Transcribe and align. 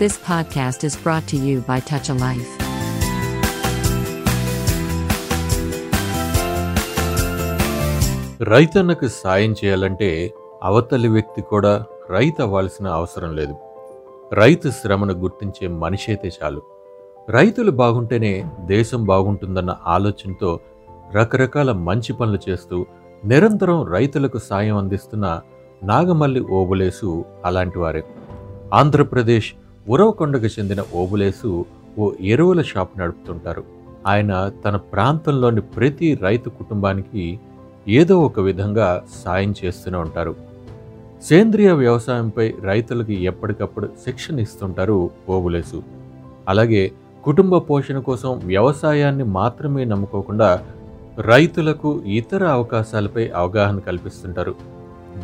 This 0.00 0.16
podcast 0.26 0.80
is 0.86 0.94
brought 1.04 1.24
to 1.30 1.36
you 1.44 1.54
by 1.68 1.76
Touch 1.88 2.08
a 2.12 2.16
Life. 2.24 2.50
రైతన్నకు 8.50 9.08
సాయం 9.08 9.54
చేయాలంటే 9.60 10.32
అవతలి 10.62 11.08
వ్యక్తి 11.08 11.42
కూడా 11.42 11.84
రైతు 12.10 12.42
అవ్వాల్సిన 12.42 12.86
అవసరం 12.88 13.36
లేదు. 13.36 13.56
రైతు 14.32 14.70
శ్రమను 14.70 15.14
గుర్తించే 15.14 15.68
మనిషి 15.68 16.10
అయితే 16.10 16.30
చాలు. 16.38 16.62
రైతులు 17.30 17.70
బాగుంటేనే 17.70 18.44
దేశం 18.64 19.04
బాగుంటుందన్న 19.04 19.76
ఆలోచనతో 19.86 20.60
రకరకాల 21.14 21.72
మంచి 21.72 22.12
పనులు 22.12 22.50
చేస్తూ 22.50 22.86
నిరంతరం 23.24 23.86
రైతులకు 23.86 24.38
సాయం 24.38 24.76
అందిస్తున్న 24.76 25.40
నాగమల్లి 25.82 26.40
ఓబులేసు 26.40 27.24
అలాంటి 27.44 27.78
వారే. 27.78 28.04
ఆంధ్రప్రదేశ్ 28.72 29.54
ఉరవకొండకు 29.88 30.44
చెందిన 30.44 30.84
ఓబులేసు 30.94 31.64
ఓ 31.98 32.12
ఎరువుల 32.20 32.62
షాప్ 32.62 32.98
నడుపుతుంటారు. 32.98 33.64
ఆయన 34.06 34.52
తన 34.64 34.76
ప్రాంతంలోని 34.76 35.60
ప్రతి 35.60 36.18
రైతు 36.22 36.48
కుటుంబానికి 36.48 37.40
ఏదో 37.88 38.20
ఒక 38.20 38.40
విధంగా 38.40 39.04
సాయం 39.24 39.54
చేస్తూనే 39.64 39.98
ఉంటారు. 39.98 40.34
సేంద్రియ 41.22 41.72
వ్యవసాయంపై 41.72 42.54
రైతులకు 42.62 43.12
ఎప్పటికప్పుడు 43.12 43.86
శిక్షణ 43.86 44.40
ఇస్తుంటారు 44.40 45.10
ఓబులేసు. 45.28 45.82
అలాగే 46.48 46.92
కుటుంబ 47.24 47.56
పోషణ 47.56 47.98
కోసం 47.98 48.40
వ్యవసాయాన్ని 48.44 49.24
మాత్రమే 49.24 49.84
నమ్ముకోకుండా 49.84 50.60
రైతులకు 51.20 52.00
ఇతర 52.06 52.46
అవకాశాలపై 52.46 53.28
అవగాహన 53.28 53.78
కల్పిస్తుంటారు. 53.78 54.54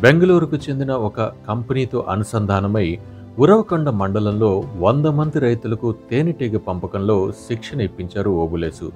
బెంగళూరుకు 0.01 0.55
చెందిన 0.55 0.91
ఒక 0.91 1.21
కంపెనీతో 1.21 2.05
అనుసంధానమై 2.09 2.99
ఉరవకొండ 3.39 3.89
మండలంలో 3.89 4.63
వంద 4.79 5.05
మంది 5.05 5.39
రైతులకు 5.39 5.95
తేనెటీగ 6.11 6.57
పంపకంలో 6.57 7.31
శిక్షణ 7.31 7.81
ఇప్పించారు 7.81 8.29
ఓబులేసు. 8.29 8.91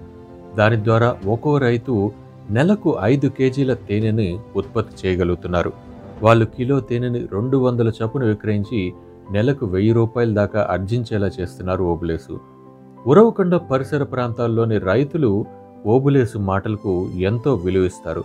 దాని 0.57 0.83
ద్వారా 0.83 1.17
ఒక్కో 1.27 1.57
రైతు 1.57 2.11
నెలకు 2.51 2.97
ఐదు 3.01 3.27
కేజీల 3.27 3.73
తేనెని 3.73 4.39
ఉత్పత్తి 4.55 4.93
చేయగలుగుతున్నారు. 5.01 5.73
వాళ్ళు 6.21 6.45
కిలో 6.45 6.79
తేనెని 6.79 7.27
రెండు 7.33 7.57
వందల 7.57 7.91
చొప్పున 8.01 8.23
విక్రయించి 8.23 8.93
నెలకు 9.31 9.65
వెయ్యి 9.65 9.93
రూపాయల 9.93 10.33
దాకా 10.33 10.67
అర్జించేలా 10.69 11.31
చేస్తున్నారు 11.39 11.83
ఓబులేసు. 11.83 12.39
ఉరవకొండ 13.07 13.55
పరిసర 13.55 14.03
ప్రాంతాల్లోని 14.03 14.77
రైతులు 14.77 15.45
ఓబులేసు 15.85 16.37
మాటలకు 16.37 17.09
ఎంతో 17.15 17.53
విలువిస్తారు 17.55 18.23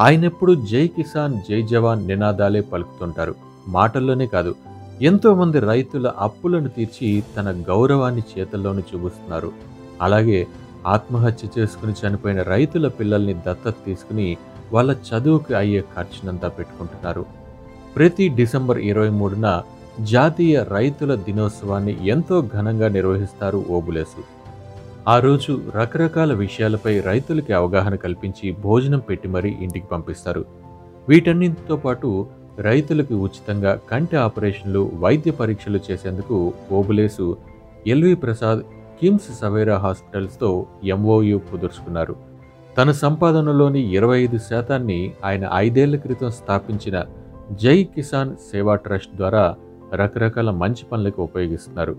ఆయనెప్పుడు 0.00 0.54
జై 0.54 0.86
కిసాన్ 0.86 1.34
జై 1.50 1.62
జవాన్ 1.62 2.06
నినాదాలే 2.06 2.60
పలుకుతుంటారు. 2.60 3.34
మాటల్లోనే 3.68 4.26
కాదు 4.26 4.54
ఎంతోమంది 5.02 5.60
రైతుల 5.60 6.12
అప్పులను 6.18 6.68
తీర్చి 6.68 7.22
తన 7.36 7.64
గౌరవాన్ని 7.68 8.22
చేతల్లోని 8.38 8.82
చూపిస్తున్నారు. 8.94 9.52
అలాగే 10.02 10.46
ఆత్మహత్య 10.86 11.48
చేసుకుని 11.58 11.92
చనిపోయిన 11.92 12.42
రైతుల 12.42 12.88
పిల్లల్ని 12.88 13.34
దత్తత 13.34 13.74
తీసుకుని 13.86 14.36
వాళ్ళ 14.72 14.96
చదువుకి 15.08 15.54
అయ్యే 15.54 15.80
ఖర్చునంతా 15.80 16.48
పెట్టుకుంటున్నారు. 16.48 17.24
ప్రతి 17.96 18.28
డిసెంబర్ 18.28 18.78
ఇరవై 18.78 19.08
మూడున 19.08 19.62
జాతీయ 20.00 20.64
రైతుల 20.68 21.14
దినోత్సవాన్ని 21.14 22.06
ఎంతో 22.06 22.48
ఘనంగా 22.54 22.88
నిర్వహిస్తారు 22.88 23.64
ఓబులేసు. 23.70 24.24
ఆ 25.08 25.18
రోజు 25.18 25.60
రకరకాల 25.74 26.32
విషయాలపై 26.32 27.00
రైతులకి 27.00 27.52
అవగాహన 27.52 27.94
కల్పించి 27.94 28.52
భోజనం 28.52 28.98
పెట్టి 28.98 29.28
మరీ 29.28 29.56
ఇంటికి 29.60 29.86
పంపిస్తారు. 29.86 30.44
వీటన్నింటితో 31.08 31.76
పాటు 31.76 32.26
రైతులకు 32.58 33.14
ఉచితంగా 33.14 33.80
కంటి 33.90 34.16
ఆపరేషన్లు 34.16 34.90
వైద్య 34.98 35.30
పరీక్షలు 35.30 35.80
చేసేందుకు 35.90 36.52
ఓబులేసు 36.72 37.36
ఎల్వి 37.86 38.14
ప్రసాద్ 38.14 38.60
కిమ్స్ 39.00 39.38
సవేరా 39.40 39.78
హాస్పిటల్స్తో 39.78 40.66
ఎంఓయు 40.84 41.40
కుదుర్చుకున్నారు. 41.50 42.16
తన 42.78 42.90
సంపాదనలోని 42.90 43.80
ఇరవై 43.80 44.22
ఐదు 44.22 44.38
శాతాన్ని 44.38 45.12
ఆయన 45.24 45.50
ఐదేళ్ళ 45.54 45.96
క్రితం 45.96 46.30
స్థాపించిన 46.30 47.04
జై 47.52 47.84
కిసాన్ 47.84 48.36
సేవా 48.36 48.74
ట్రస్ట్ 48.74 49.16
ద్వారా 49.16 49.56
రకరకాల 49.94 50.50
మంచి 50.50 50.84
పనులకు 50.92 51.22
ఉపయోగిస్తున్నారు. 51.22 51.96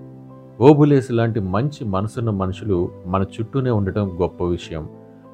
ఓబులేసు 0.62 1.14
లాంటి 1.14 1.40
మంచి 1.40 1.86
మనసున్న 1.86 2.30
మనుషులు 2.30 2.92
మన 3.06 3.22
చుట్టూనే 3.22 3.70
ఉండటం 3.70 4.18
గొప్ప 4.22 4.44
విషయం. 4.44 4.90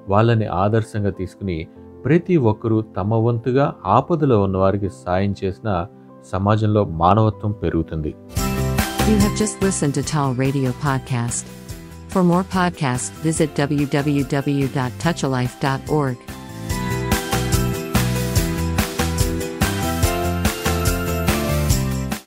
వాళ్ళని 0.09 0.45
ఆదర్శంగా 0.45 1.09
తీసుకుని 1.09 1.67
ప్రతి 2.05 2.35
ఒక్కరూ 2.43 2.83
తమ 2.97 3.13
వంతుగా 3.25 3.73
ఆపదలో 3.87 4.41
ఉన్నవారికి 4.41 4.89
సాయం 5.03 5.35
చేసిన 5.43 5.69
సమాజంలో 6.31 6.83
మానవత్వం 7.03 7.53
పెరుగుతుంది 7.63 8.13
You 9.07 9.17
have 9.17 9.35
just 9.37 9.61
listened 9.61 9.93
to 9.93 10.03
Tall 10.05 10.33
Radio 10.35 10.71
Podcast. 10.83 11.45
For 12.09 12.23
more 12.23 12.43
podcasts, 12.51 13.09
visit 13.23 13.49
www.touchalife.org. 13.57 16.17